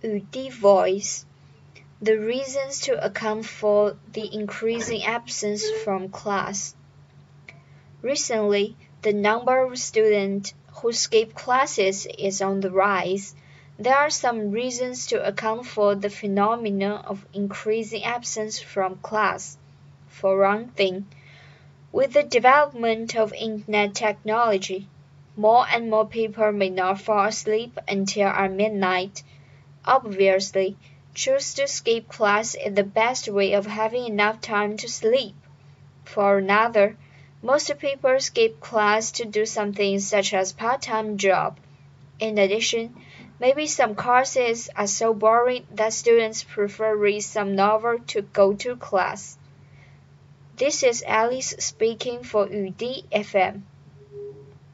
[0.00, 1.24] 语滴 Voice
[2.00, 6.76] The reasons to account for the increasing absence from class.
[8.00, 13.34] Recently, the number of students who skip classes is on the rise.
[13.76, 19.58] There are some reasons to account for the phenomenon of increasing absence from class.
[20.06, 21.06] For one thing,
[21.90, 24.86] with the development of internet technology,
[25.36, 29.24] more and more people may not fall asleep until at midnight.
[29.84, 30.76] Obviously,
[31.14, 35.34] choose to skip class is the best way of having enough time to sleep.
[36.04, 36.96] For another,
[37.42, 41.58] most people skip class to do something such as part-time job.
[42.18, 42.96] In addition,
[43.38, 48.74] maybe some courses are so boring that students prefer read some novel to go to
[48.76, 49.38] class.
[50.56, 53.62] This is Alice speaking for 语滴 FM.